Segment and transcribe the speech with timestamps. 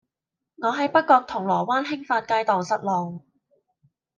[0.63, 3.21] 我喺北角銅鑼灣興發街盪失路